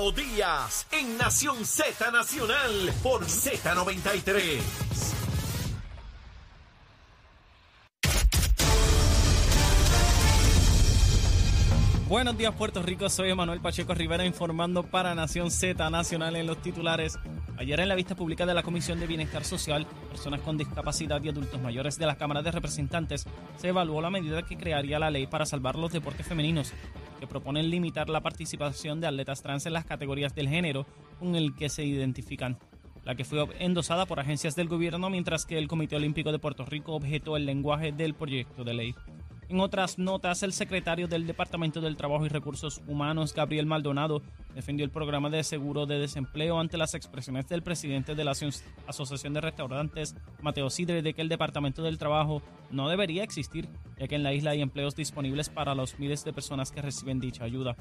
[0.00, 5.19] Leo Díaz en Nación Z Nacional por Z93.
[12.10, 16.60] Buenos días Puerto Rico, soy Emanuel Pacheco Rivera informando para Nación Z Nacional en los
[16.60, 17.16] titulares.
[17.56, 21.28] Ayer en la vista pública de la Comisión de Bienestar Social, Personas con Discapacidad y
[21.28, 23.28] Adultos Mayores de la Cámara de Representantes,
[23.58, 26.72] se evaluó la medida que crearía la ley para salvar los deportes femeninos,
[27.20, 30.86] que proponen limitar la participación de atletas trans en las categorías del género
[31.20, 32.58] con el que se identifican.
[33.04, 36.64] La que fue endosada por agencias del gobierno, mientras que el Comité Olímpico de Puerto
[36.64, 38.94] Rico objetó el lenguaje del proyecto de ley.
[39.50, 44.22] En otras notas, el secretario del Departamento del Trabajo y Recursos Humanos, Gabriel Maldonado,
[44.54, 48.30] defendió el programa de seguro de desempleo ante las expresiones del presidente de la
[48.86, 53.68] Asociación de Restaurantes, Mateo Sidre, de que el Departamento del Trabajo no debería existir,
[53.98, 57.18] ya que en la isla hay empleos disponibles para los miles de personas que reciben
[57.18, 57.74] dicha ayuda.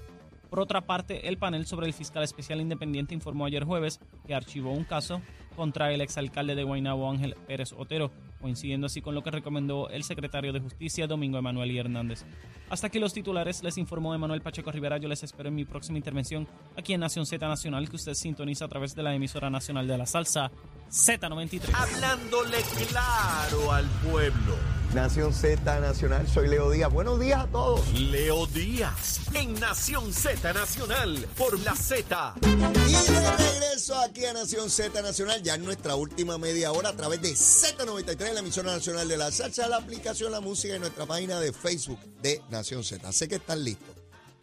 [0.50, 4.72] Por otra parte, el panel sobre el fiscal especial independiente informó ayer jueves que archivó
[4.72, 5.22] un caso
[5.56, 8.09] contra el exalcalde de Guaynabo Ángel Pérez Otero,
[8.40, 12.23] coincidiendo así con lo que recomendó el secretario de Justicia Domingo Emanuel Hernández.
[12.70, 15.98] Hasta aquí los titulares, les informó Emanuel Pacheco Rivera, yo les espero en mi próxima
[15.98, 19.88] intervención aquí en Nación Z Nacional que usted sintoniza a través de la emisora nacional
[19.88, 20.52] de la salsa
[20.90, 21.73] Z93.
[21.73, 24.79] Hablándole claro al pueblo.
[24.94, 26.92] Nación Z Nacional, soy Leo Díaz.
[26.92, 27.94] Buenos días a todos.
[27.94, 32.34] Leo Díaz en Nación Z Nacional por la Z.
[32.42, 36.95] Y de regreso aquí a Nación Z Nacional, ya en nuestra última media hora a
[36.95, 41.06] través de Z93, la emisora nacional de la salsa, la aplicación La Música y nuestra
[41.06, 43.12] página de Facebook de Nación Z.
[43.12, 43.95] Sé que están listos,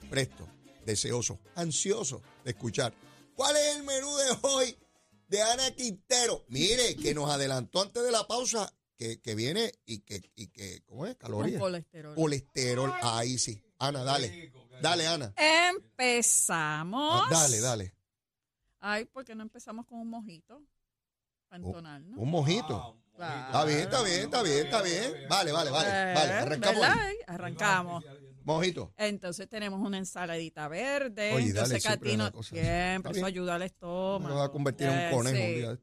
[0.08, 0.46] prestos,
[0.84, 2.94] deseosos, ansiosos de escuchar.
[3.34, 4.78] ¿Cuál es el menú de hoy
[5.26, 6.44] de Ana Quintero?
[6.48, 10.82] Mire, que nos adelantó antes de la pausa que, que viene y que, y que,
[10.86, 11.16] ¿cómo es?
[11.16, 11.60] Calorías.
[11.60, 12.14] colesterol.
[12.14, 13.62] Colesterol, ahí sí.
[13.78, 14.52] Ana, dale.
[14.82, 15.32] Dale, Ana.
[15.36, 17.22] Empezamos.
[17.24, 17.94] Ah, Dale, dale.
[18.80, 20.62] Ay, ¿por qué no empezamos con un mojito?
[21.48, 22.18] Para entonar, ¿no?
[22.18, 22.96] Un mojito.
[23.14, 23.46] Claro.
[23.46, 25.12] Está bien, está bien, está bien, está bien.
[25.28, 25.88] Vale, vale, vale.
[26.14, 26.86] Vale, Eh, arrancamos.
[27.26, 28.04] Arrancamos.
[28.44, 28.92] Mojito.
[28.96, 31.32] Entonces tenemos una ensaladita verde.
[31.32, 32.26] Oye, Yo dale sé que a siempre ti no
[33.10, 34.28] eso ayuda al Me estómago.
[34.28, 35.42] lo va a convertir en un Eh, conejo sí.
[35.42, 35.78] un día.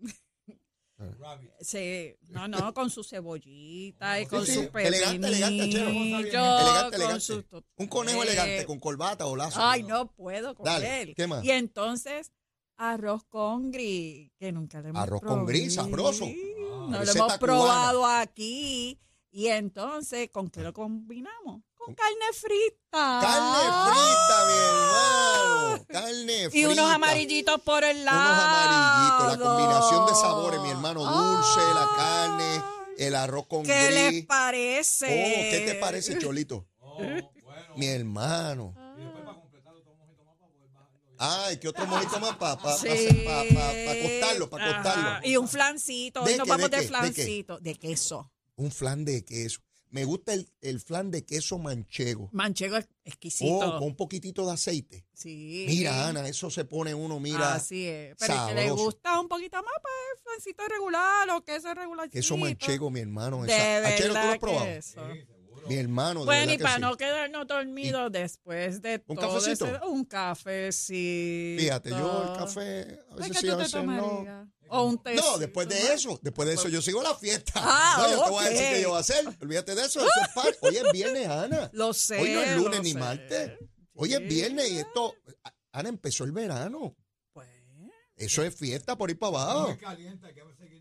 [1.60, 4.54] Sí, no, no, con su cebollita y con sí.
[4.54, 5.90] su Elegante, elegante, chero.
[5.90, 7.20] Elegante, con elegante.
[7.20, 7.44] su
[7.78, 9.60] Un conejo eh, elegante con corbata o lazo.
[9.62, 11.14] Ay, no puedo con Dale, él.
[11.16, 11.44] ¿qué más?
[11.44, 12.32] Y entonces,
[12.78, 16.26] arroz con gris, que nunca lo hemos Arroz con gris, sabroso.
[16.26, 19.00] Sí, Ah, no lo hemos probado aquí.
[19.32, 21.64] Y entonces, ¿con qué lo combinamos?
[21.86, 23.20] Con carne frita.
[23.22, 25.86] Carne frita, mi hermano.
[25.88, 26.58] Carne frita.
[26.58, 28.20] Y unos amarillitos por el lado.
[28.20, 29.40] Unos amarillitos.
[29.40, 31.04] La combinación de sabores, mi hermano.
[31.04, 32.62] Dulce, la carne,
[32.98, 34.14] el arroz con ¿Qué gris.
[34.14, 35.06] les parece?
[35.08, 36.68] Oh, ¿qué te parece, Cholito?
[37.76, 38.76] Mi hermano.
[41.18, 42.88] Ay, ¿qué otro mojito más para pa, Sí.
[43.26, 45.20] pa- pa- pa acostarlo, para acostarlo?
[45.28, 46.22] Y un flancito.
[46.24, 47.60] ¿De Hoy nos vamos de flancito.
[47.60, 48.30] De, queso.
[48.58, 49.62] Un flan de queso.
[49.94, 52.28] Me gusta el, el flan de queso manchego.
[52.32, 53.54] Manchego ex- exquisito.
[53.60, 55.06] Oh, con un poquitito de aceite.
[55.14, 55.66] Sí.
[55.68, 57.54] Mira, Ana, eso se pone uno, mira.
[57.54, 58.16] Así es.
[58.18, 58.84] Pero el que le sabroso.
[58.86, 62.10] gusta un poquito más, pues flancito regular o queso regular.
[62.10, 63.44] Queso manchego, mi hermano.
[63.44, 64.66] De esa- Achero, ¿tú lo verdad has probado?
[64.66, 65.02] que eso.
[65.70, 66.82] Mi hermano, de Bueno, verdad y que para sí.
[66.82, 69.66] no quedarnos dormidos después de ¿Un todo cafecito?
[69.68, 71.62] ese- un cafecito.
[71.62, 74.52] Fíjate, yo el café, a Pues, veces ¿qué sí, tú a te veces no.
[74.70, 75.16] O un té.
[75.16, 77.54] No, después de eso, después de eso yo sigo la fiesta.
[77.56, 79.38] Ah, no, yo te voy a decir qué yo voy a hacer.
[79.42, 80.56] Olvídate de eso, eso es par.
[80.62, 81.70] Hoy es viernes, Ana.
[81.74, 82.20] Lo sé.
[82.20, 82.98] Hoy no es lunes ni sé.
[83.00, 83.52] martes.
[83.94, 85.16] Hoy es viernes y esto.
[85.72, 86.96] Ana empezó el verano.
[87.34, 87.48] Pues,
[88.16, 89.78] Eso es fiesta por ir para abajo.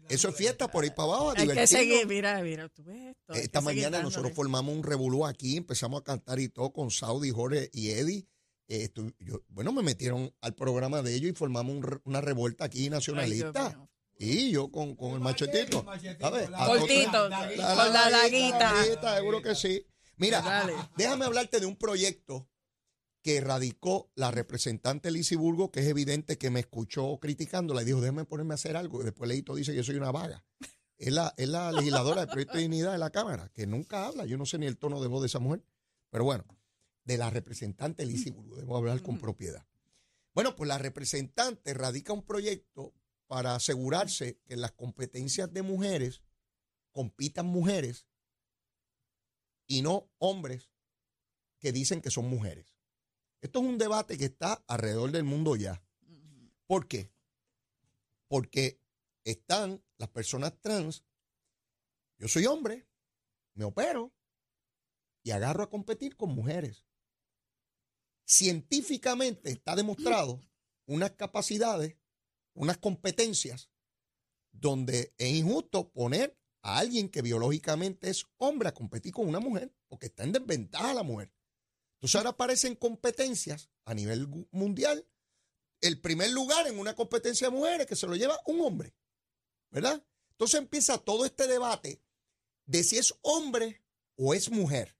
[0.09, 1.35] Eso es fiesta por ir para abajo.
[1.37, 3.35] hay que seguir, mira, mira, tú ves esto.
[3.35, 7.71] Esta mañana nosotros formamos un revolú aquí, empezamos a cantar y todo con Saudi, Jorge
[7.73, 8.27] y Eddie.
[8.69, 12.65] Eh, estu- yo- bueno, me metieron al programa de ellos y formamos un una revuelta
[12.65, 13.79] aquí nacionalista.
[14.19, 15.85] y yo con, con el machetito.
[15.85, 16.49] Cortito, todos-
[17.49, 18.73] con la laguita.
[18.73, 19.85] laguita, seguro que sí.
[20.17, 20.75] Mira, Dale.
[20.97, 22.49] déjame hablarte de un proyecto
[23.23, 28.01] que radicó la representante Lizy Burgo, que es evidente que me escuchó criticándola y dijo,
[28.01, 29.01] déjame ponerme a hacer algo.
[29.01, 30.45] Y después Leito dice que yo soy una vaga.
[30.99, 34.25] Es la, es la legisladora del proyecto de dignidad de la Cámara, que nunca habla.
[34.25, 35.65] Yo no sé ni el tono de voz de esa mujer.
[36.11, 36.45] Pero bueno,
[37.05, 39.67] de la representante Lizy Burgo, debo hablar con propiedad.
[40.35, 42.95] Bueno, pues la representante radica un proyecto
[43.27, 46.23] para asegurarse que en las competencias de mujeres
[46.91, 48.07] compitan mujeres
[49.67, 50.71] y no hombres
[51.59, 52.77] que dicen que son mujeres.
[53.41, 55.83] Esto es un debate que está alrededor del mundo ya.
[56.67, 57.11] ¿Por qué?
[58.29, 58.81] Porque
[59.25, 61.05] están las personas trans,
[62.19, 62.87] yo soy hombre,
[63.55, 64.13] me opero
[65.23, 66.85] y agarro a competir con mujeres.
[68.33, 70.41] Científicamente está demostrado
[70.87, 71.99] unas capacidades,
[72.55, 73.69] unas competencias,
[74.53, 79.77] donde es injusto poner a alguien que biológicamente es hombre a competir con una mujer,
[79.87, 81.31] porque está en desventaja la mujer.
[81.97, 85.07] Entonces ahora aparecen competencias a nivel mundial.
[85.83, 88.95] El primer lugar en una competencia de mujeres que se lo lleva un hombre,
[89.71, 90.03] ¿verdad?
[90.31, 92.01] Entonces empieza todo este debate
[92.65, 93.85] de si es hombre
[94.17, 94.97] o es mujer.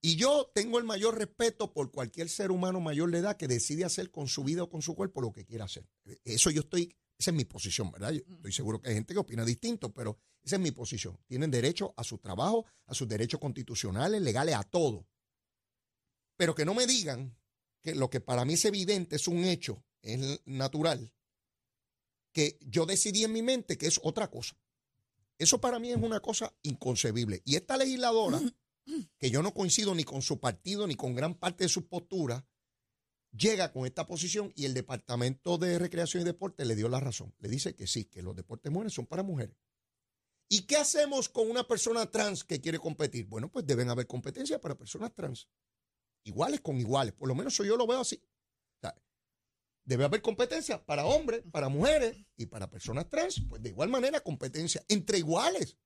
[0.00, 3.84] Y yo tengo el mayor respeto por cualquier ser humano mayor de edad que decide
[3.84, 5.88] hacer con su vida o con su cuerpo lo que quiera hacer.
[6.24, 8.12] Eso yo estoy, esa es mi posición, ¿verdad?
[8.12, 11.18] Yo estoy seguro que hay gente que opina distinto, pero esa es mi posición.
[11.26, 15.06] Tienen derecho a su trabajo, a sus derechos constitucionales, legales, a todo.
[16.36, 17.36] Pero que no me digan
[17.82, 21.12] que lo que para mí es evidente, es un hecho, es natural,
[22.32, 24.56] que yo decidí en mi mente que es otra cosa.
[25.38, 27.42] Eso para mí es una cosa inconcebible.
[27.44, 28.40] Y esta legisladora,
[29.18, 32.44] que yo no coincido ni con su partido ni con gran parte de sus posturas,
[33.32, 37.34] llega con esta posición y el Departamento de Recreación y Deporte le dio la razón.
[37.38, 39.56] Le dice que sí, que los deportes mujeres son para mujeres.
[40.48, 43.26] ¿Y qué hacemos con una persona trans que quiere competir?
[43.26, 45.48] Bueno, pues deben haber competencias para personas trans.
[46.24, 47.12] Iguales con iguales.
[47.12, 48.22] Por lo menos yo lo veo así.
[49.84, 53.42] Debe haber competencia para hombres, para mujeres y para personas trans.
[53.48, 55.78] Pues de igual manera competencia entre iguales.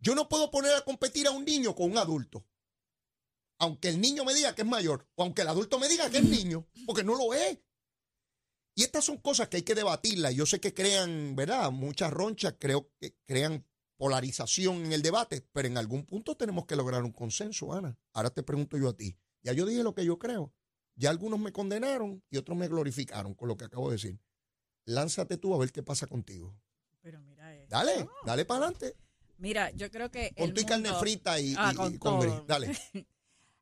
[0.00, 2.44] Yo no puedo poner a competir a un niño con un adulto.
[3.58, 6.18] Aunque el niño me diga que es mayor o aunque el adulto me diga que
[6.18, 7.58] es niño, porque no lo es.
[8.76, 10.34] Y estas son cosas que hay que debatirlas.
[10.34, 11.72] Yo sé que crean, ¿verdad?
[11.72, 13.66] Muchas ronchas, creo que crean
[13.96, 17.98] polarización en el debate, pero en algún punto tenemos que lograr un consenso, Ana.
[18.12, 19.18] Ahora te pregunto yo a ti.
[19.42, 20.54] Ya yo dije lo que yo creo.
[20.94, 24.20] Ya algunos me condenaron y otros me glorificaron con lo que acabo de decir.
[24.84, 26.56] Lánzate tú a ver qué pasa contigo.
[27.00, 27.74] Pero mira esto.
[27.74, 28.96] Dale, dale para adelante.
[29.38, 30.32] Mira, yo creo que.
[30.36, 32.32] Con tu carne frita y, Ah, y- con y con gris.
[32.32, 32.44] todo.
[32.46, 32.66] Dale.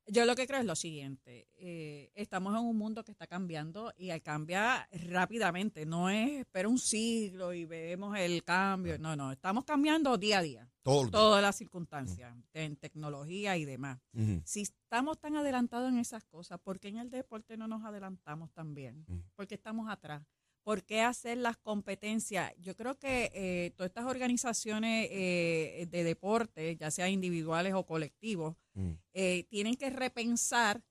[0.08, 3.92] Yo lo que creo es lo siguiente, eh, estamos en un mundo que está cambiando
[3.98, 9.64] y cambia rápidamente, no es espera un siglo y vemos el cambio, no, no, estamos
[9.64, 11.10] cambiando día a día, Todo.
[11.10, 13.98] todas las circunstancias, en tecnología y demás.
[14.44, 18.52] Si estamos tan adelantados en esas cosas, ¿por qué en el deporte no nos adelantamos
[18.52, 19.04] también?
[19.08, 19.18] Mm.
[19.34, 20.22] ¿Por qué estamos atrás?
[20.66, 22.52] ¿Por qué hacer las competencias?
[22.58, 28.56] Yo creo que eh, todas estas organizaciones eh, de deporte, ya sea individuales o colectivos,
[28.74, 28.92] Mm.
[29.14, 30.82] eh, tienen que repensar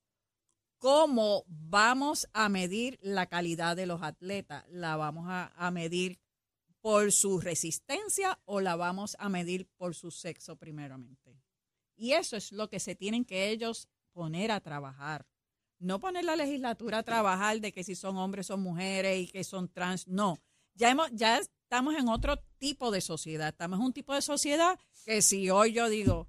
[0.78, 4.64] cómo vamos a medir la calidad de los atletas.
[4.70, 6.20] ¿La vamos a, a medir
[6.80, 11.38] por su resistencia o la vamos a medir por su sexo primeramente?
[11.98, 15.28] Y eso es lo que se tienen que ellos poner a trabajar.
[15.80, 19.44] No poner la legislatura a trabajar de que si son hombres son mujeres y que
[19.44, 20.08] son trans.
[20.08, 20.40] No,
[20.74, 23.50] ya, hemos, ya estamos en otro tipo de sociedad.
[23.50, 26.28] Estamos en un tipo de sociedad que si hoy yo digo,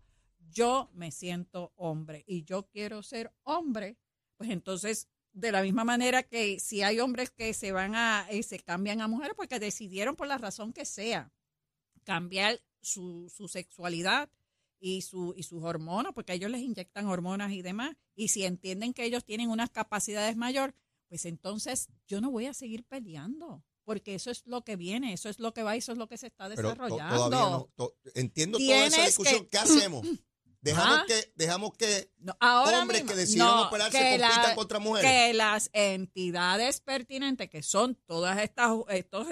[0.50, 3.96] yo me siento hombre y yo quiero ser hombre,
[4.36, 8.42] pues entonces de la misma manera que si hay hombres que se van a eh,
[8.42, 11.30] se cambian a mujeres porque decidieron por la razón que sea
[12.04, 14.30] cambiar su, su sexualidad
[14.78, 18.92] y su y sus hormonas porque ellos les inyectan hormonas y demás y si entienden
[18.92, 20.74] que ellos tienen unas capacidades mayor
[21.08, 25.28] pues entonces yo no voy a seguir peleando porque eso es lo que viene eso
[25.28, 27.70] es lo que va y eso es lo que se está desarrollando no.
[27.76, 29.44] to- entiendo toda esa discusión.
[29.44, 30.06] que- ¿Qué hacemos?
[30.60, 31.04] Dejamos Ah.
[31.06, 34.78] que, dejamos que No, ahora hombres mismo, que decidieron no, operarse que compitan la- contra
[34.80, 35.08] mujeres.
[35.10, 39.28] que las entidades pertinentes, que son todas estas estos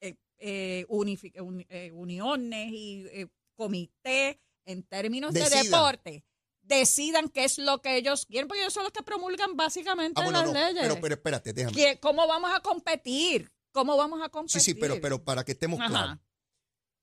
[0.00, 1.32] eh, eh, unifi-
[1.68, 3.06] eh, uniones y
[3.54, 6.24] comités en términos de deporte,
[6.62, 10.24] decidan qué es lo que ellos quieren, porque ellos son los que promulgan básicamente Ah,
[10.24, 10.82] bueno, las no, leyes.
[10.82, 11.74] pero, pero espérate, déjame.
[11.76, 13.50] ¿Qué- ¿Cómo vamos a competir?
[13.72, 14.60] ¿Cómo vamos a competir?
[14.60, 15.88] Sí, sí, pero, pero para que estemos Ajá.
[15.88, 16.18] claros.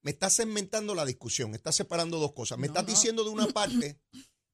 [0.03, 2.59] Me estás segmentando la discusión, me estás separando dos cosas.
[2.59, 2.89] Me No, estás no.
[2.89, 3.99] diciendo de una parte,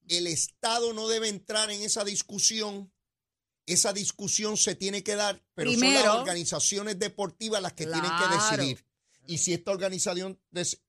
[0.08, 2.94] el Estado no debe entrar en esa discusión.
[3.68, 8.36] Esa discusión se tiene que dar, pero son las organizaciones deportivas las que tienen que
[8.36, 8.86] decidir.
[9.28, 10.40] Y si esta organización,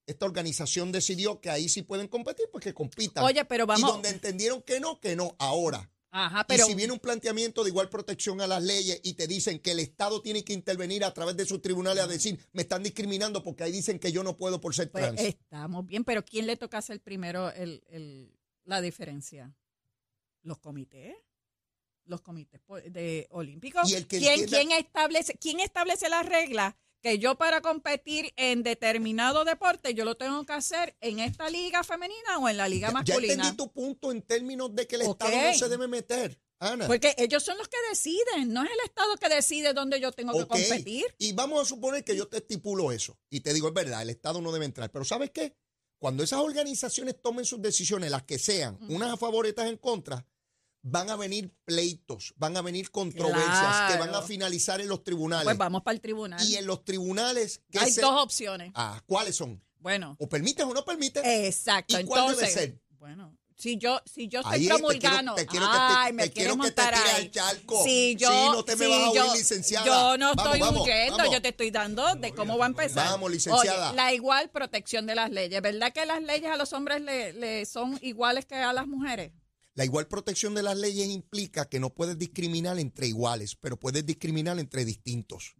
[0.06, 3.22] esta organización decidió que ahí sí pueden competir, pues que compitan.
[3.24, 3.90] Oye, pero y vamos.
[3.92, 5.88] donde entendieron que no, que no, ahora.
[6.14, 9.26] Ajá, pero y si viene un planteamiento de igual protección a las leyes y te
[9.26, 12.62] dicen que el Estado tiene que intervenir a través de sus tribunales a decir, me
[12.62, 15.20] están discriminando porque ahí dicen que yo no puedo por ser pues, trans.
[15.20, 19.54] estamos bien, pero ¿quién le toca hacer primero el, el- la diferencia?
[20.42, 21.14] ¿Los comités?
[22.04, 22.60] ¿Los comités
[22.90, 23.90] de olímpicos?
[23.90, 28.32] Y el que ¿Quién, entienda- quién establece, ¿Quién establece las reglas que yo para competir
[28.36, 32.68] en determinado deporte yo lo tengo que hacer en esta liga femenina o en la
[32.68, 33.32] liga ya, ya masculina?
[33.34, 35.02] entendí tu punto en términos de que el.
[35.02, 36.86] Estado no se debe meter, Ana.
[36.86, 40.32] Porque ellos son los que deciden, no es el Estado que decide dónde yo tengo
[40.32, 41.04] que competir.
[41.18, 44.10] Y vamos a suponer que yo te estipulo eso y te digo, es verdad, el
[44.10, 44.90] Estado no debe entrar.
[44.90, 45.56] Pero ¿sabes qué?
[45.98, 49.76] Cuando esas organizaciones tomen sus decisiones, las que sean, unas a favor y otras en
[49.76, 50.26] contra,
[50.82, 55.44] van a venir pleitos, van a venir controversias que van a finalizar en los tribunales.
[55.44, 56.42] Pues vamos para el tribunal.
[56.46, 58.72] y en los tribunales, ¿qué Hay se- dos opciones.
[58.74, 59.62] Ah, ¿cuáles son?
[59.78, 61.22] Bueno, ¿O permites o no permites?
[61.24, 61.98] exacto.
[61.98, 62.80] ¿Y cuál debe Entonces, ser?
[62.98, 66.22] bueno, si yo, si yo estoy es, te promulgando, quiero- te quiero que te- me
[66.24, 67.14] te quiero que te montar ahí.
[67.16, 67.84] al charco.
[67.84, 69.86] Si yo, Sí, no te me vas a huir, yo- licenciada.
[69.86, 71.32] Yo no Vamos, estoy vamos, huyendo, vamos.
[71.32, 73.08] yo te estoy dando de cómo va a empezar.
[73.08, 73.88] Vamos, licenciada.
[73.90, 75.62] Oye, la igual protección de las leyes.
[75.62, 79.32] ¿Verdad que las leyes a los hombres le, le son iguales que a las mujeres?
[79.74, 84.04] La igual protección de las leyes implica que no puedes discriminar entre iguales, pero puedes
[84.04, 85.54] discriminar entre distintos.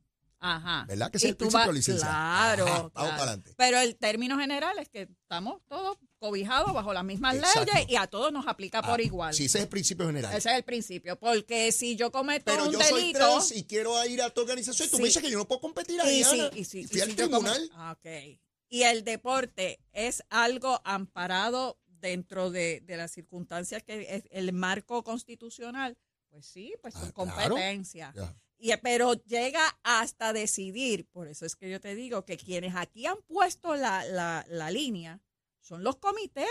[0.45, 0.85] Ajá.
[0.89, 2.13] ¿Verdad que es el principio, vas- licenciada?
[2.13, 3.09] Claro, Ajá, vamos claro.
[3.11, 3.55] para adelante.
[3.57, 7.73] Pero el término general es que estamos todos cobijados bajo las mismas Exacto.
[7.73, 9.33] leyes y a todos nos aplica por Ah, igual.
[9.35, 10.37] Sí, ese es el principio general.
[10.37, 11.17] Ese es el principio.
[11.19, 13.19] Porque si yo cometo Pero un yo soy delito.
[13.21, 15.03] trans y quiero ir a tu organización y tú Sí.
[15.03, 16.51] me dices que yo no puedo competir ahí, y Ana.
[16.57, 17.71] y si- Y y fui al si tribunal.
[17.75, 18.39] Ah, ok.
[18.69, 25.03] Y el deporte es algo amparado dentro de, de las circunstancias que es el marco
[25.03, 25.97] constitucional.
[26.29, 27.51] Pues sí, pues son Ah, claro.
[27.55, 28.15] competencias.
[28.15, 28.37] Ya.
[28.59, 33.07] Y, pero llega hasta decidir, por eso es que yo te digo que quienes aquí
[33.07, 35.21] han puesto la, la, la línea
[35.61, 36.47] son los comités.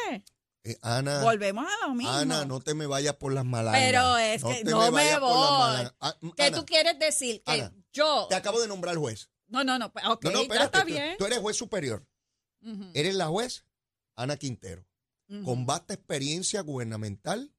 [0.64, 2.12] Eh, Ana, Volvemos a lo mismo.
[2.12, 3.82] Ana, no te me vayas por las malangas.
[3.82, 5.88] Pero es que te no me las voy.
[6.00, 7.42] Ah, ¿Qué Ana, tú quieres decir?
[7.44, 8.28] Que Ana, yo...
[8.30, 9.30] Te acabo de nombrar juez.
[9.48, 10.66] No, no, no, pues, ok, No, no, ya espérate.
[10.66, 11.18] está tú- bien.
[11.18, 12.06] Tú eres juez superior.
[12.62, 13.66] Ujú, Eres la juez
[14.16, 14.86] Ana Quintero.
[15.46, 17.54] Con vasta experiencia gubernamental,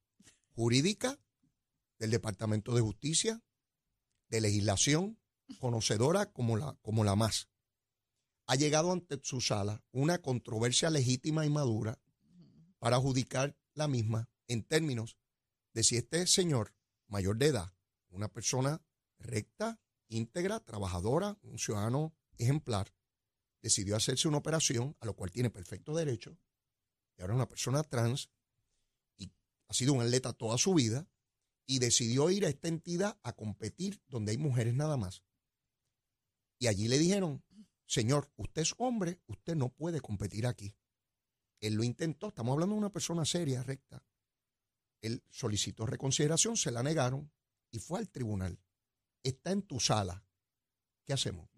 [0.53, 1.19] jurídica,
[1.97, 3.41] del Departamento de Justicia,
[4.29, 5.19] de legislación,
[5.59, 7.49] conocedora como la, como la más.
[8.45, 11.99] Ha llegado ante su sala una controversia legítima y madura
[12.77, 15.17] para adjudicar la misma en términos
[15.73, 16.75] de si este señor
[17.07, 17.73] mayor de edad,
[18.09, 18.83] una persona
[19.17, 22.93] recta, íntegra, trabajadora, un ciudadano ejemplar,
[23.63, 26.37] decidió hacerse una operación a lo cual tiene perfecto derecho
[27.17, 28.29] y ahora una persona trans
[29.17, 29.31] y
[29.67, 31.07] ha sido un atleta toda su vida
[31.65, 35.23] y decidió ir a esta entidad a competir donde hay mujeres nada más.
[36.59, 37.43] Y allí le dijeron,
[37.85, 40.75] señor, usted es hombre, usted no puede competir aquí.
[41.59, 44.03] Él lo intentó, estamos hablando de una persona seria, recta.
[45.01, 47.31] Él solicitó reconsideración, se la negaron
[47.71, 48.59] y fue al tribunal.
[49.23, 50.25] Está en tu sala.
[51.05, 51.49] ¿Qué hacemos?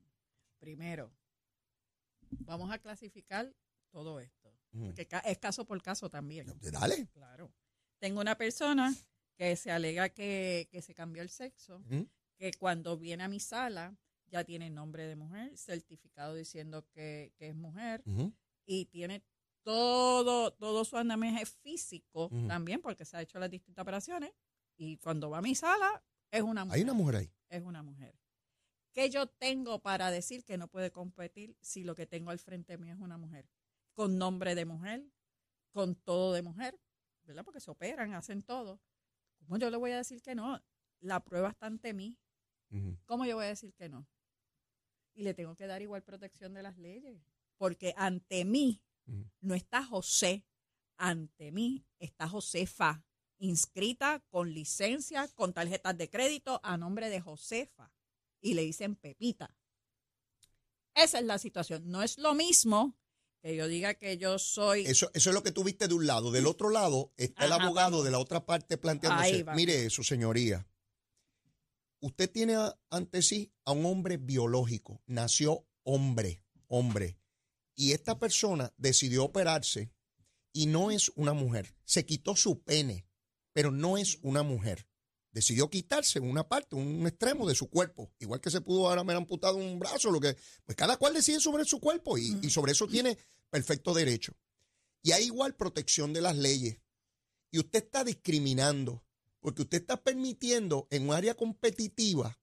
[0.60, 1.12] Primero,
[2.40, 3.56] vamos a clasificar
[3.92, 4.52] todo esto.
[4.78, 6.48] Porque es caso por caso también.
[6.62, 7.08] Dale.
[7.14, 7.52] Claro.
[8.00, 8.94] Tengo una persona
[9.36, 11.84] que se alega que, que se cambió el sexo,
[12.38, 13.96] que cuando viene a mi sala
[14.28, 18.04] ya tiene nombre de mujer, certificado diciendo que, que es mujer
[18.66, 19.24] y tiene
[19.64, 24.32] todo, todo su andamiaje físico también porque se ha hecho las distintas operaciones
[24.78, 26.78] y cuando va a mi sala es una mujer.
[26.78, 27.32] Hay una mujer ahí.
[27.50, 28.16] es una mujer.
[28.94, 32.78] ¿Qué yo tengo para decir que no puede competir si lo que tengo al frente
[32.78, 33.50] mío es una mujer?
[33.96, 35.04] Con nombre de mujer,
[35.72, 36.80] con todo de mujer,
[37.24, 37.44] ¿verdad?
[37.44, 38.80] Porque se operan, hacen todo.
[39.40, 40.62] ¿Cómo yo le voy a decir que no?
[41.00, 42.18] La prueba está ante mí.
[43.06, 44.08] ¿Cómo yo voy a decir que no?
[45.14, 47.22] Y le tengo que dar igual protección de las leyes.
[47.58, 48.82] Porque ante mí
[49.40, 50.46] no está José,
[50.98, 53.04] ante mí está Josefa,
[53.38, 57.92] inscrita con licencia, con tarjetas de crédito a nombre de Josefa.
[58.42, 59.56] Y le dicen Pepita.
[60.94, 61.90] Esa es la situación.
[61.90, 62.98] No es lo mismo
[63.46, 64.88] que yo diga que yo soy...
[64.88, 66.32] Eso, eso es lo que tú viste de un lado.
[66.32, 69.46] Del otro lado está el abogado de la otra parte planteándose.
[69.56, 70.68] Mire eso, señoría.
[72.00, 72.58] Usted tiene
[72.90, 75.04] ante sí a un hombre biológico.
[75.06, 77.20] Nació hombre, hombre.
[77.76, 79.92] Y esta persona decidió operarse
[80.52, 81.76] y no es una mujer.
[81.84, 83.06] Se quitó su pene,
[83.54, 84.88] pero no es una mujer.
[85.36, 88.10] Decidió quitarse una parte, un extremo de su cuerpo.
[88.20, 90.36] Igual que se pudo ahora haber amputado un brazo, lo que.
[90.64, 93.18] Pues cada cual decide sobre su cuerpo y, y sobre eso tiene
[93.50, 94.38] perfecto derecho.
[95.02, 96.82] Y hay igual protección de las leyes.
[97.52, 99.06] Y usted está discriminando,
[99.40, 102.40] porque usted está permitiendo en un área competitiva,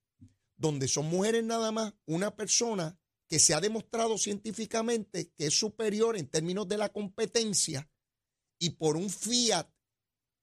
[0.56, 6.16] donde son mujeres nada más, una persona que se ha demostrado científicamente que es superior
[6.16, 7.90] en términos de la competencia
[8.58, 9.68] y por un fiat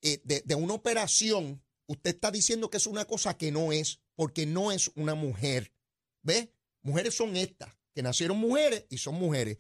[0.02, 4.02] eh, de, de una operación, usted está diciendo que es una cosa que no es,
[4.16, 5.74] porque no es una mujer.
[6.22, 6.54] ¿Ve?
[6.82, 9.60] Mujeres son estas, que nacieron mujeres y son mujeres.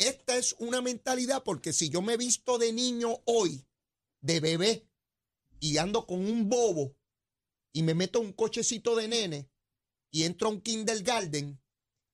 [0.00, 3.66] Esta es una mentalidad porque si yo me he visto de niño hoy,
[4.22, 4.88] de bebé,
[5.60, 6.96] y ando con un bobo,
[7.74, 9.50] y me meto un cochecito de nene,
[10.10, 11.62] y entro a un kindergarten,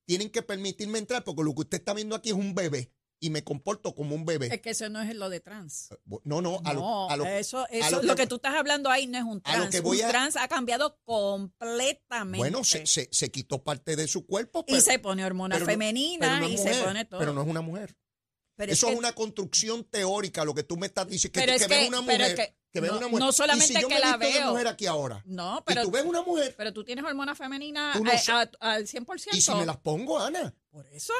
[0.05, 3.31] tienen que permitirme entrar porque lo que usted está viendo aquí es un bebé, y
[3.31, 4.49] me comporto como un bebé.
[4.55, 5.89] Es que eso no es lo de trans.
[6.25, 8.55] No, no, a lo, no, a lo- eso, eso lo lo, que- que, tú estás
[8.55, 9.71] hablando ahí no es un a lo trans.
[9.71, 12.39] que voy un a- trans ha cambiado completamente.
[12.39, 16.41] bueno, se, se- se quitó parte de su cuerpo, y se pone hormona no- femenina
[16.41, 17.21] no y mujer, se pone todo.
[17.21, 17.97] Pero no es una mujer.
[18.59, 21.55] Pero Eso es, que- una construcción teórica, lo que tú me estás diciendo, que, que
[21.57, 23.21] es ves que- una mujer, que, que ves No- una mujer.
[23.27, 24.51] no solamente y si yo que me la visto de veo.
[24.51, 25.23] mujer aquí ahora.
[25.27, 28.19] No, y pero, tú ves una mujer pero tú tienes hormonas femeninas no eh,
[28.61, 29.37] al 100%.
[29.37, 30.55] y si me las pongo, Ana.
[30.71, 31.13] Por eso.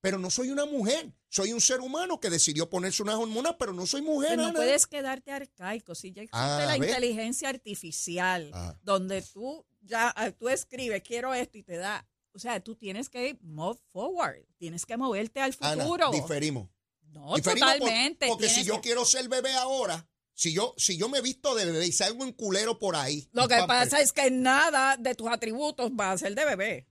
[0.00, 1.12] Pero no soy una mujer.
[1.28, 4.48] Soy un ser humano que decidió ponerse unas hormonas, pero no soy mujer, Pero no
[4.48, 4.58] Ana.
[4.60, 5.94] puedes quedarte arcaico.
[5.94, 8.78] Si ya existe Ah, la inteligencia artificial, Ah.
[8.82, 12.06] donde tú ya ah, tú escribes quiero esto y te da.
[12.32, 14.44] O sea, tú tienes que move forward.
[14.58, 16.10] Tienes que moverte al Ana, futuro.
[16.10, 16.68] diferimos.
[17.12, 18.26] no, Diferimos por- totalmente.
[18.28, 21.64] porque si yo que- quiero ser bebé ahora, si yo, si yo me visto de
[21.64, 23.26] bebé y salgo en culero por ahí.
[23.32, 26.86] Lo que pasa es que nada de tus atributos va a ser de bebé.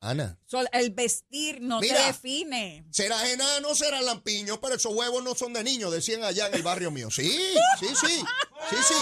[0.00, 0.38] Ana,
[0.72, 2.06] el vestir no te Mira.
[2.06, 2.86] define.
[2.90, 6.62] serás enano, serás lampiño, pero esos huevos no son de niños, decían allá en el
[6.62, 7.10] barrio mío.
[7.10, 7.28] Sí,
[7.80, 8.06] sí, sí,
[8.70, 8.94] sí, sí,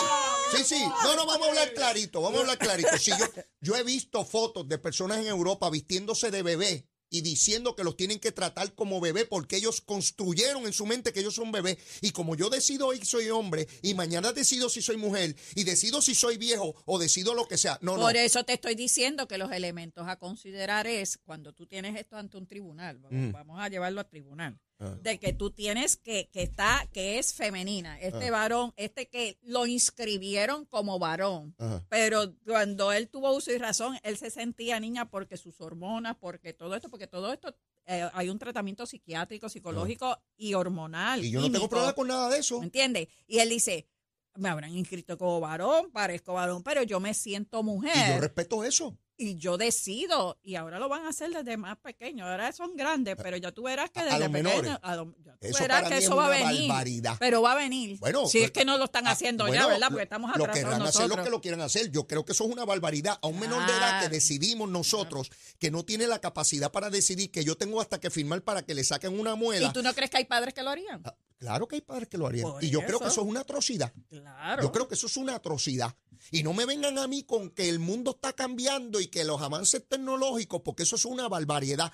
[0.57, 0.85] sí, sí.
[1.03, 2.97] No, no, vamos a hablar clarito, vamos a hablar clarito.
[2.97, 3.17] Yo,
[3.61, 7.97] yo he visto fotos de personas en Europa vistiéndose de bebé y diciendo que los
[7.97, 11.79] tienen que tratar como bebé porque ellos construyeron en su mente que ellos son bebés.
[12.01, 16.03] Y como yo decido hoy soy hombre y mañana decido si soy mujer y decido
[16.03, 17.79] si soy viejo o decido lo que sea.
[17.83, 18.03] No, no.
[18.03, 22.17] Por eso te estoy diciendo que los elementos a considerar es cuando tú tienes esto
[22.17, 23.31] ante un tribunal, vamos, Mm.
[23.31, 24.97] vamos a llevarlo al tribunal, Ah.
[25.03, 28.31] de que tú tienes que, que está, que es femenina, este Ah.
[28.33, 31.85] varón, este que lo inscribieron como varón, Ajá.
[31.89, 36.53] pero cuando él tuvo uso y razón, él se sentía niña porque sus hormonas, porque
[36.55, 37.55] todo esto, porque todo esto,
[37.87, 41.25] eh, hay un tratamiento psiquiátrico, psicológico y hormonal.
[41.25, 42.59] Y yo no tengo problema con nada de eso.
[42.59, 43.07] ¿Me entiendes?
[43.29, 43.87] Y él dice,
[44.35, 48.65] me habrán inscrito como varón, parezco varón, pero yo me siento Y yo mujer respeto
[48.65, 48.99] eso.
[49.17, 50.39] Y yo decido.
[50.43, 52.27] Y ahora lo van a hacer desde más pequeño.
[52.27, 54.59] Ahora son grandes, pero ya tú verás que A- a desde los menores.
[54.61, 56.37] pequeño, a los- ya tú Eso verás para que mí es eso va a una
[56.51, 56.69] venir.
[56.69, 57.17] barbaridad.
[57.21, 57.99] Pero va a venir.
[58.01, 59.81] Bueno, si es pues, que no lo están Ah, haciendo bueno, ya, ¿verdad?
[59.87, 61.19] lo- Porque estamos Lo atrasados querrán hacer nosotros.
[61.19, 61.91] lo que lo quieran hacer.
[61.91, 63.19] Yo creo que eso es una barbaridad.
[63.23, 64.09] A un menor de edad que Ah.
[64.09, 68.43] decidimos nosotros, que no tiene la capacidad para decidir, que yo tengo hasta que firmar
[68.43, 69.69] para que le saquen una muela.
[69.69, 71.03] ¿Y tú no crees que hay padres que lo harían?
[71.05, 72.51] Ah, Claro que hay padres que lo harían.
[72.51, 73.13] Por y yo creo que eso.
[73.13, 73.93] eso es una atrocidad.
[74.09, 74.63] Claro.
[74.63, 75.95] Yo creo que eso es una atrocidad.
[76.31, 79.43] Y no me vengan a mí con que el mundo está cambiando y que los
[79.43, 81.93] avances tecnológicos, porque eso es una barbaridad.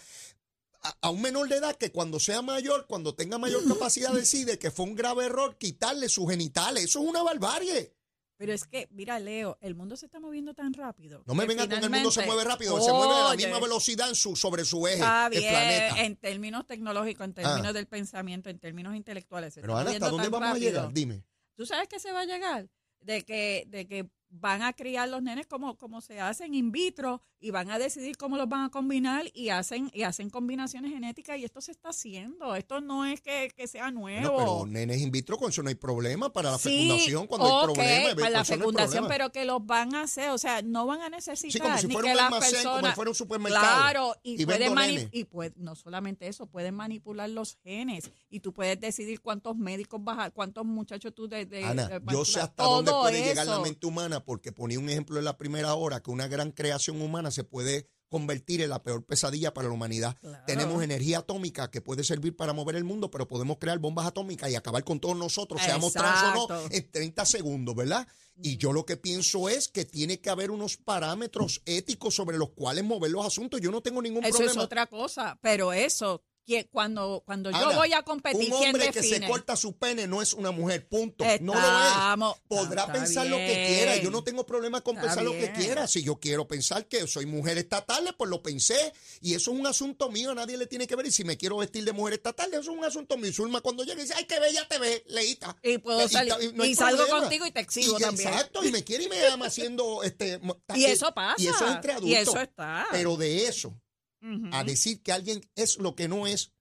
[0.82, 4.58] A, a un menor de edad que cuando sea mayor, cuando tenga mayor capacidad, decide
[4.58, 6.84] que fue un grave error quitarle sus genitales.
[6.84, 7.92] Eso es una barbarie.
[8.40, 11.22] Pero es que, mira, Leo, el mundo se está moviendo tan rápido.
[11.26, 13.60] No me que vengan con el mundo se mueve rápido, se mueve a la misma
[13.60, 16.02] velocidad en su, sobre su eje, Está el bien, planeta.
[16.04, 19.52] en términos tecnológicos, en términos del pensamiento, en términos intelectuales.
[19.52, 20.68] se Pero está Ana, ¿hasta dónde vamos rápido.
[20.68, 20.92] a llegar?
[20.94, 21.22] Dime.
[21.54, 22.70] ¿Tú sabes que se va a llegar?
[23.02, 27.20] De que, de que van a criar los nenes como, como se hacen in vitro
[27.40, 31.38] y van a decidir cómo los van a combinar y hacen y hacen combinaciones genéticas
[31.38, 32.54] y esto se está haciendo.
[32.54, 34.36] Esto no es que, que sea nuevo.
[34.36, 36.32] pero nenes in vitro, con eso no hay problema.
[36.32, 39.44] Para la Sí, fecundación, cuando hay ok, problema, para la no hay fecundación, pero que
[39.44, 42.12] los van a hacer, o sea, no van a necesitar Sí, como si ni fuera
[42.12, 43.66] que un como personas- si fuera un supermercado.
[43.66, 48.52] Claro, y, Y pueden y puede- no solamente eso, pueden manipular los genes y tú
[48.52, 52.40] puedes decidir cuántos médicos vas a, cuántos muchachos tú de, de- Ana, de- yo sé
[52.40, 56.00] hasta dónde puede llegar la mente humana, porque ponía un ejemplo en la primera hora,
[56.02, 60.16] que una gran creación humana se puede convertir en la peor pesadilla para la humanidad.
[60.20, 60.42] Claro.
[60.46, 64.50] Tenemos energía atómica que puede servir para mover el mundo, pero podemos crear bombas atómicas
[64.50, 68.06] y acabar con todos nosotros, seamos trans o no, en 30 segundos, ¿verdad?
[68.42, 72.50] Y yo lo que pienso es que tiene que haber unos parámetros éticos sobre los
[72.50, 73.60] cuales mover los asuntos.
[73.60, 74.60] Yo no tengo ningún Eso problema.
[74.60, 78.90] es otra cosa, pero eso, que cuando, cuando yo voy a competir, un ¿quién hombre
[78.90, 81.24] que se corta su pene no es una mujer, punto.
[81.40, 82.36] no lo es.
[82.48, 83.96] Podrá pensar lo que quiera.
[83.98, 85.86] Yo no tengo problema con Está pensar lo que quiera.
[85.86, 88.92] Si yo quiero pensar que soy mujer estatal, pues lo pensé.
[89.20, 91.06] Y eso es un asunto mío, a nadie le tiene que ver.
[91.06, 93.32] Y si me quiero vestir de mujer estatal, eso es un asunto mío.
[93.32, 95.56] Zulma cuando llega y dice, ay, qué bella te ves, leíta.
[95.62, 97.20] Y puedo salir- no hay y salgo problema.
[97.20, 98.28] contigo y te exhibo Y también.
[98.28, 100.40] Exacto, y me quiere y me ama haciendo este.
[100.74, 101.40] Y eso pasa.
[101.40, 102.20] Y eso es entre Y adultos.
[102.34, 102.86] eso está.
[102.90, 103.72] Pero de eso
[104.52, 106.52] A decir que alguien es lo que no es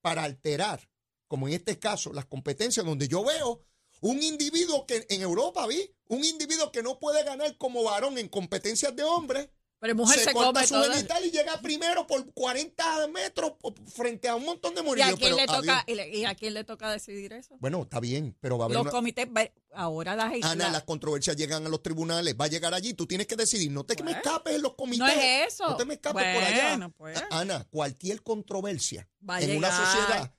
[0.00, 0.88] para alterar,
[1.28, 3.64] como en este caso, las competencias donde yo veo
[4.00, 8.28] un individuo que en Europa vi, un individuo que no puede ganar como varón en
[8.28, 10.90] competencias de hombres, Pero mujer se, corta come su todo.
[10.92, 13.52] genital y llega primero por 40 metros
[13.94, 16.34] frente a un montón de ¿Y a quién pero, le toca, y, le- y a
[16.34, 17.56] quién le toca decidir eso?
[17.60, 18.90] Bueno, está bien, pero va a haber Los una...
[18.90, 19.28] comités,
[19.74, 23.06] ahora las Ana, la- las controversias llegan a los tribunales, va a llegar allí, tú
[23.06, 24.98] tienes que decidir, no te que me Pues, escapes en los comités.
[24.98, 25.68] no es eso.
[25.68, 26.68] No te me escapes por allá.
[26.70, 27.22] Bueno, pues.
[27.30, 29.86] Ana, cualquier controversia Va en una llegar.
[29.86, 30.32] sociedad.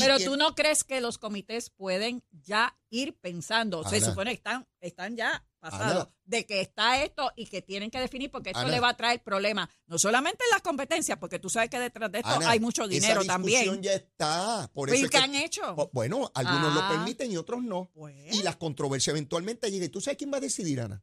[0.00, 4.30] Y Pero que- tú no crees que los comités pueden ya ir pensando, se supone
[4.30, 6.14] que están, están ya pasados, Ana.
[6.24, 8.70] de que está esto y que tienen que definir porque esto Ana.
[8.70, 12.10] le va a traer problemas, no solamente en las competencias, porque tú sabes que detrás
[12.10, 13.82] de esto hay mucho dinero esa discusión también.
[13.82, 14.70] ya está.
[14.72, 15.90] Por ¿Y eso es qué que- han hecho?
[15.92, 16.88] Bueno, algunos lo Ah.
[16.90, 17.90] permiten y otros no.
[17.94, 18.34] Pues.
[18.34, 19.86] Y las controversias eventualmente llegan.
[19.86, 21.02] ¿Y tú sabes quién va a decidir, Ana?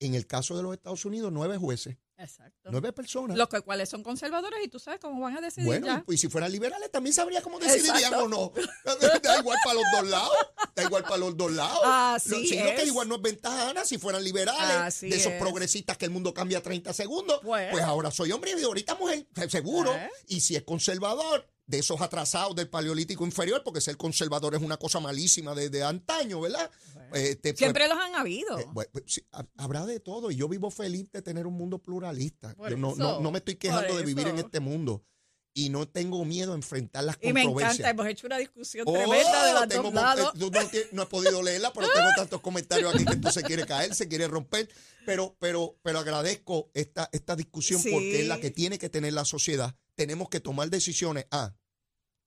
[0.00, 2.70] En el caso de los Estados Unidos, nueve jueces, Exacto.
[2.72, 3.36] nueve personas.
[3.36, 6.04] Los que, cuales son conservadores y tú sabes cómo van a decidir Bueno, ya.
[6.08, 8.52] y si fueran liberales también sabría cómo decidirían o no.
[9.22, 10.32] Da igual para los dos lados.
[10.74, 11.80] Da igual para los dos lados.
[11.84, 15.32] Así Lo- sino que igual no es ventaja, Ana, si fueran liberales, Así de esos
[15.32, 15.38] es.
[15.40, 17.70] progresistas que el mundo cambia 30 segundos, Pues.
[17.70, 19.92] pues, ahora soy hombre y ahorita mujer, seguro.
[20.28, 24.76] Y si es conservador, de esos atrasados del paleolítico inferior, porque ser conservador es una
[24.76, 26.70] cosa malísima desde antaño, ¿verdad?
[27.14, 28.58] Este, pues, Siempre los han habido.
[28.58, 31.54] eh, bueno, pues, sí, ha- habrá de todo y yo vivo feliz de tener un
[31.54, 32.54] mundo pluralista.
[32.68, 35.04] Yo no, eso, no, no me estoy quejando de vivir en este mundo
[35.52, 37.80] y no tengo miedo a enfrentar las y me controversias.
[37.80, 40.32] encanta, hemos hecho una discusión Oh, tremenda de los tengo dos mon- lados.
[40.38, 40.60] tú no,
[40.92, 44.06] no has podido leerla, pero tengo tantos comentarios aquí que esto se quiere caer, se
[44.08, 44.68] quiere romper.
[45.06, 47.90] Pero, pero, pero agradezco esta, esta discusión Sí.
[47.90, 49.74] porque es la que tiene que tener la sociedad.
[49.96, 51.26] Tenemos que tomar decisiones.
[51.30, 51.52] Ah,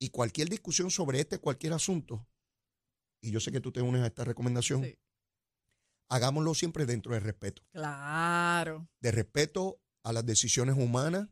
[0.04, 2.28] y cualquier discusión sobre este, cualquier asunto,
[3.22, 4.98] y yo sé que tú te unes a esta recomendación, Sí.
[6.10, 7.62] hagámoslo siempre dentro del respeto.
[7.72, 8.90] Claro.
[9.00, 11.30] De respeto a las decisiones humanas,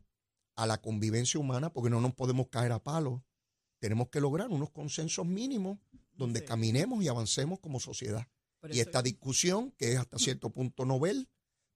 [0.56, 3.20] a la convivencia humana, porque no nos podemos caer a palos.
[3.78, 5.78] Tenemos que lograr unos consensos mínimos
[6.14, 6.46] donde Sí.
[6.46, 8.26] caminemos y avancemos como sociedad.
[8.60, 11.28] Por Y esta discusión, que es hasta cierto punto novel,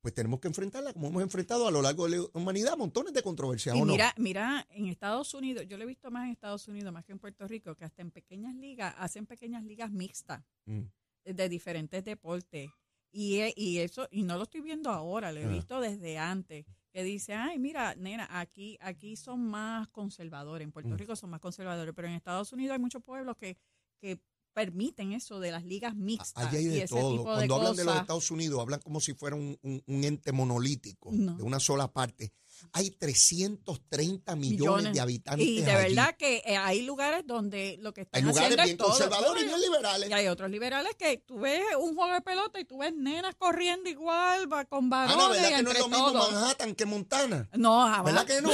[0.07, 3.25] pues tenemos que enfrentarla como hemos enfrentado a lo largo de la humanidad, montones de
[3.25, 3.75] controversias.
[3.75, 3.90] Y ¿o no?
[3.90, 7.11] mira, mira, en Estados Unidos, yo lo he visto más en Estados Unidos, más que
[7.11, 10.83] en Puerto Rico, que hasta en pequeñas ligas, hacen pequeñas ligas mixtas Mm.
[11.25, 12.71] de diferentes deportes.
[13.11, 15.49] Y, e- y eso, y no lo estoy viendo ahora, lo he Ah.
[15.49, 20.90] visto desde antes, que dice, ay, mira, nena, aquí, aquí son más conservadores, en Puerto
[20.95, 20.99] Mm.
[20.99, 23.57] Rico son más conservadores, pero en Estados Unidos hay muchos pueblos que,
[24.01, 24.21] que
[24.57, 26.47] permiten eso de las ligas mixtas.
[26.47, 27.11] Allí hay y de ese todo.
[27.11, 27.97] tipo Cuando de hablan de los.
[27.97, 31.37] Estados Unidos, hablan como si fuera un, un- un ente monolítico, No.
[31.37, 32.33] de una sola parte.
[32.73, 35.47] Hay 330 millones, de habitantes.
[35.47, 35.95] Y de allí.
[35.95, 38.88] verdad que eh, hay lugares donde lo que están Hay lugares haciendo bien es todo.
[38.88, 40.09] conservadores y bien liberales.
[40.09, 43.35] Y hay otros liberales que tú ves un juego de pelota y tú ves nenas
[43.35, 46.33] corriendo igual, va con varones Ana, ¿verdad y que no es lo mismo todos.
[46.33, 47.49] Manhattan que Montana?
[47.53, 48.05] No, jamás.
[48.05, 48.51] ¿Verdad que no?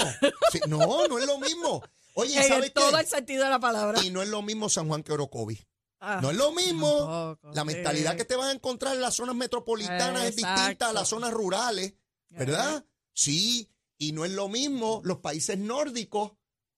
[0.51, 1.81] Sí, no, no es lo mismo.
[2.15, 4.05] Oye, En ¿sabes todo el sentido de la palabra.
[4.05, 5.59] Y no es lo mismo San Juan que Orocovi.
[6.05, 6.88] Ah, No es lo mismo.
[7.37, 7.67] tampoco, La sí.
[7.69, 11.31] mentalidad que te vas a encontrar en las zonas metropolitanas es distinta a las zonas
[11.33, 11.95] rurales,
[12.31, 12.85] ¿verdad?
[13.15, 16.33] Sí, y no es lo mismo los países nórdicos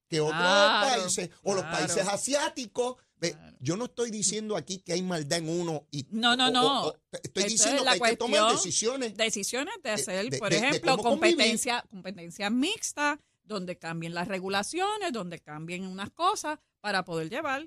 [0.08, 2.96] que otros Claro, países o los países asiáticos.
[3.18, 3.56] Claro.
[3.60, 6.84] Yo no estoy diciendo aquí que hay maldad en uno y No, no, o- no.
[6.88, 9.16] o- estoy Esto diciendo es que hay que tomar decisiones.
[9.16, 11.36] Decisiones de hacer, de- por de- ejemplo, convivir.
[11.36, 17.66] competencia, competencia mixta, donde cambien las regulaciones, donde cambien unas cosas para poder llevar.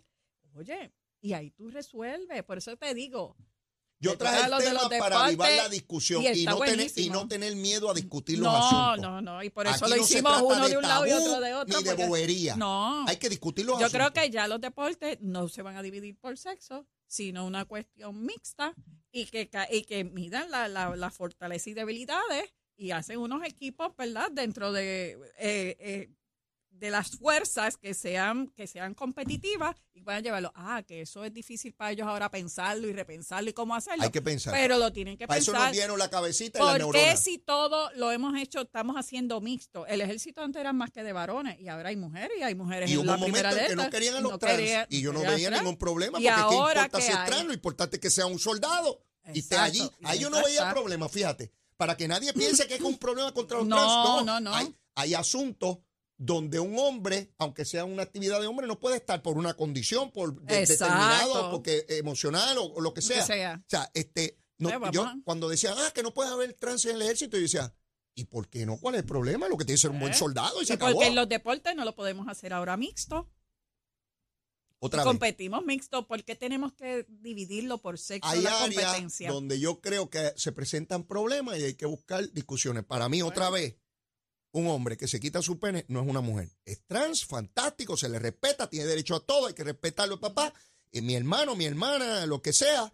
[0.54, 2.44] Oye, y ahí tú resuelves.
[2.44, 3.36] Por eso te digo,
[4.00, 7.90] Yo traje el tema para avivar la discusión y no tener, y no tener miedo
[7.90, 9.02] a discutir los no, asuntos.
[9.02, 11.40] no, no, y por eso Aquí lo no hicimos uno de, un lado y otro
[11.40, 11.78] de otro.
[11.78, 12.56] Ni de bobería.
[12.56, 15.82] no, Hay que discutir los yo creo que ya los deportes no se van a
[15.82, 18.74] dividir por sexo, sino una cuestión mixta
[19.12, 23.96] y que, y que midan la, la, la fortaleza y debilidades y hacen unos equipos,
[23.98, 24.30] ¿verdad?
[24.32, 26.10] Dentro de, eh, eh,
[26.80, 30.52] de las fuerzas que sean, que sean competitivas y a llevarlo.
[30.56, 34.04] Ah, que eso es difícil para ellos ahora pensarlo y repensarlo y cómo hacerlo.
[34.04, 34.54] Hay que pensar.
[34.54, 35.68] Pero lo tienen que Para eso pensar.
[35.70, 37.04] nos dieron la cabecita y la ¿Por neurona.
[37.12, 39.86] qué si todo lo hemos hecho, estamos haciendo mixto?
[39.88, 42.90] El ejército antes era más que de varones y ahora hay mujeres y hay mujeres
[42.90, 44.88] Y en hubo la un momento primera que no querían a los No trans.
[44.90, 45.64] y yo no veía trans.
[45.64, 46.20] ningún problema.
[46.20, 47.46] Y Porque ¿qué importa que si es trans?
[47.46, 49.02] Lo importante es que sea un soldado.
[49.34, 49.82] Y esté allí.
[50.04, 51.52] Ahí yo no eso veía problema, fíjate.
[51.76, 54.26] Para que nadie piense que es un problema contra los No, trans.
[54.26, 54.56] no, no.
[54.56, 55.80] Hay, hay asuntos
[56.18, 60.12] donde un hombre, aunque sea una actividad de hombre, no puede estar por una condición,
[60.12, 63.24] por de- determinado, porque emocional o, o lo que sea.
[63.24, 66.96] O sea, este, no, Eh, yo cuando decían, ah, que no puede haber trans en
[66.96, 67.74] el ejército, yo decía,
[68.16, 68.78] ¿y por qué no?
[68.80, 69.48] ¿Cuál es el problema?
[69.48, 70.94] Lo que tiene que ser un buen Eh, soldado y se acabó.
[70.94, 73.30] porque en los deportes no lo podemos hacer ahora mixto.
[74.80, 75.08] Otra vez.
[75.08, 76.08] Competimos mixto.
[76.08, 79.32] ¿Por qué tenemos que dividirlo por sexo Hay la áreas competencia?
[79.32, 82.84] donde yo creo que se presentan problemas y hay que buscar discusiones.
[82.84, 83.76] Para mí, otra vez,
[84.58, 86.50] un hombre que se quita su pene no es una mujer.
[86.66, 90.54] Es trans, fantástico, se le respeta, tiene derecho a todo, hay que respetarlo, papá.
[90.92, 92.92] Y mi hermano, mi hermana, lo que sea.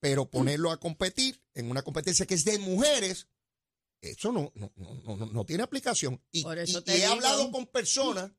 [0.00, 3.28] Pero ponerlo a competir en una competencia que es de mujeres,
[4.00, 6.20] eso no, no, no, no- no tiene aplicación.
[6.32, 8.32] Y, Por eso y- te y he habló con personas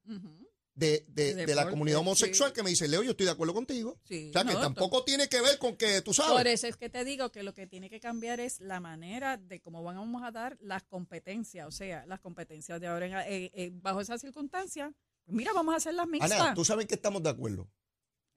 [0.75, 2.53] de- De de la comunidad homosexual sí.
[2.55, 3.99] que me dicen, Leo, yo estoy de acuerdo contigo.
[4.03, 4.29] sí.
[4.29, 6.31] O sea, que tampoco tiene que ver con que tú sabes.
[6.33, 9.38] Por eso es que te digo que lo que tiene que cambiar es la manera
[9.38, 13.51] de cómo vamos a dar las competencias, o sea, las competencias de ahora en, eh,
[13.53, 14.91] eh, bajo esas circunstancias.
[15.25, 16.31] Mira, vamos a hacer las mixtas.
[16.31, 17.69] Ana, tú sabes que estamos de acuerdo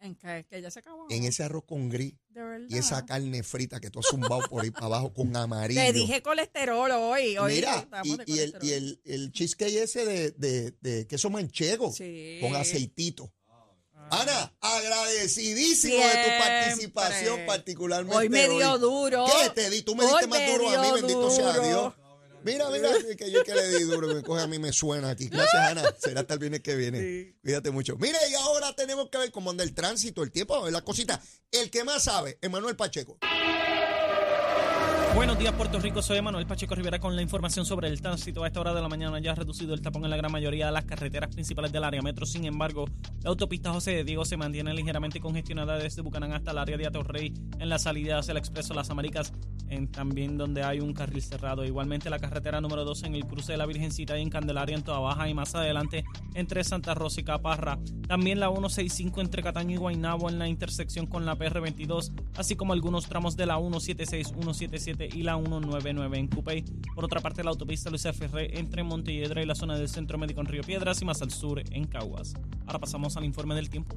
[0.00, 1.06] En que, que ya se acabó.
[1.08, 2.66] en ese arroz con gris de verdad.
[2.68, 5.80] y esa carne frita que tú has zumbado por ahí para abajo con amarillo.
[5.80, 7.38] Te dije colesterol hoy.
[7.38, 11.30] hoy Mira, y, de y el, y el, el cheesecake ese de, de, de queso
[11.30, 12.38] manchego Sí.
[12.42, 13.32] con aceitito.
[14.08, 18.16] Ana, agradecidísimo de tu participación, particularmente.
[18.16, 19.26] Hoy me dio duro.
[19.42, 19.82] ¿Qué te di?
[19.82, 21.58] Tú me Hoy diste más duro a mí, bendito sea.
[21.58, 21.94] Dios.
[22.44, 25.26] Mira, mira, que yo que le di duro, me coge a mí, me suena aquí.
[25.28, 25.82] Gracias, Ana.
[25.98, 27.34] Será hasta el viernes que viene.
[27.42, 27.96] Cuídate mucho.
[27.96, 30.82] Mire, y ahora tenemos que ver cómo anda el tránsito, el tiempo, a ver la
[30.82, 31.20] cosita.
[31.50, 33.18] El que más sabe, Emanuel Pacheco.
[35.16, 36.02] Buenos días, Puerto Rico.
[36.02, 38.44] Soy Manuel Pacheco Rivera con la información sobre el tránsito.
[38.44, 40.66] A esta hora de la mañana ya ha reducido el tapón en la gran mayoría
[40.66, 42.26] de las carreteras principales del área metro.
[42.26, 42.84] Sin embargo,
[43.22, 46.86] la autopista José de Diego se mantiene ligeramente congestionada desde Bucanán hasta el área de
[46.86, 49.32] Atorrey en la salida hacia el Expreso Las Américas,
[49.70, 51.64] en, también donde hay un carril cerrado.
[51.64, 54.82] Igualmente la carretera número 2 en el cruce de la Virgencita y en Candelaria en
[54.82, 57.78] Toda Baja y más adelante entre Santa Rosa y Caparra.
[58.06, 62.74] También la 165 entre Cataño y Guaynabo en la intersección con la PR22, así como
[62.74, 66.64] algunos tramos de la 176, 177 y la 199 en Cupey.
[66.94, 70.40] Por otra parte, la autopista Luisa Ferré entre Montelledra y la zona del Centro Médico
[70.40, 72.34] en Río Piedras y más al sur en Caguas.
[72.66, 73.96] Ahora pasamos al informe del tiempo.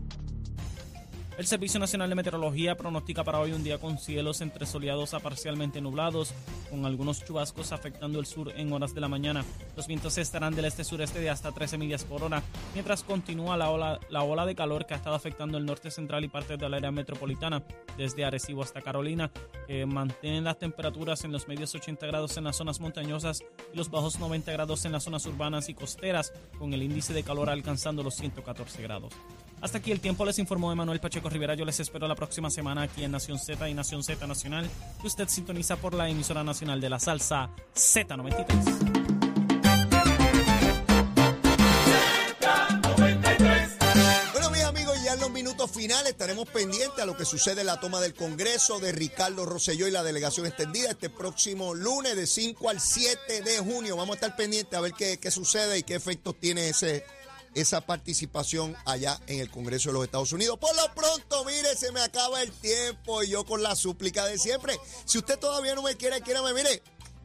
[1.40, 5.22] El Servicio Nacional de Meteorología pronostica para hoy un día con cielos entre soleados a
[5.22, 6.34] parcialmente nublados,
[6.70, 9.46] con algunos chubascos afectando el sur en horas de la mañana.
[9.78, 14.02] Los vientos estarán del este-sureste de hasta 13 millas por hora, mientras continúa la ola,
[14.10, 17.64] la de calor que ha estado afectando el norte central y parte del área metropolitana,
[17.96, 19.32] desde Arecibo hasta Carolina,
[19.66, 23.90] que mantienen las temperaturas en los medios 80 grados en las zonas montañosas y los
[23.90, 28.04] bajos 90 grados en las zonas urbanas y costeras, con el índice de calor alcanzando
[28.04, 29.14] los 114 grados.
[29.62, 31.54] Hasta aquí el tiempo, les informó Emanuel Pacheco Rivera.
[31.54, 34.70] Yo les espero la próxima semana aquí en Nación Z y Nación Z Nacional,
[35.02, 39.10] que usted sintoniza por la emisora nacional de la salsa Z93.
[44.32, 47.68] Bueno, mis amigos, ya en los minutos finales estaremos pendientes a lo que sucede en
[47.68, 52.28] la toma del Congreso de Ricardo Rosselló y la delegación extendida este próximo lunes de
[52.28, 53.98] 5 al 7 de junio.
[53.98, 57.04] Vamos a estar pendientes a ver qué, qué sucede y qué efectos tiene ese,
[57.56, 60.58] esa participación allá en el Congreso de los Estados Unidos.
[60.60, 64.38] Por lo pronto, mire, se me acaba el tiempo y yo con la súplica de
[64.38, 64.80] siempre.
[65.06, 66.82] Si usted todavía no me quiere, quiérame, mire.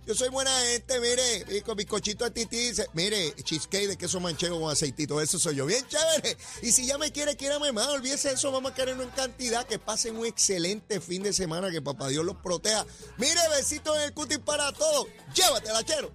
[0.07, 4.71] Yo soy buena gente, mire, con bizcochito de tití, mire, cheesecake de queso manchego con
[4.71, 6.37] aceitito, eso soy yo, bien chévere.
[6.61, 9.65] Y si ya me quiere, quiérame más, olvídese de eso, vamos a querernos en cantidad,
[9.65, 12.85] que pasen un excelente fin de semana, que papá Dios los proteja.
[13.17, 16.13] Mire, besitos en el cutis para todos, llévatela, chero.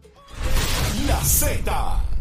[1.07, 2.18] La Z